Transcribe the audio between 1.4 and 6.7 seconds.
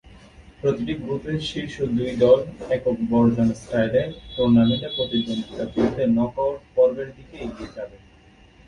শীর্ষ দুই দল একক-বর্জন স্টাইলে টুর্নামেন্টে প্রতিদ্বন্দ্বিতা করতে নকআউট